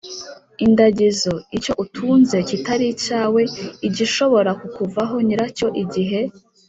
[0.65, 3.41] indagizo: icyo utunze kitari icyawe,
[3.87, 6.19] igishobora kukuvaho nyiracyo igihe